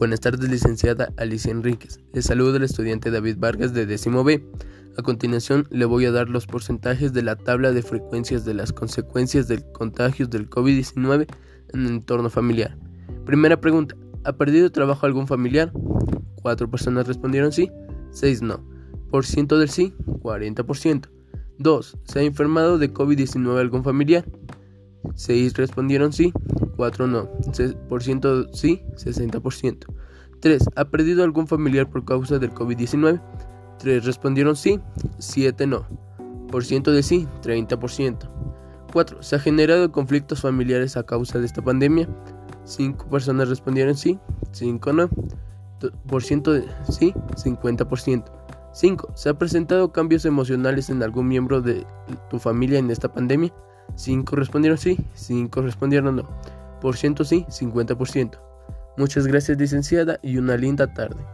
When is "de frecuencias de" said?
7.72-8.54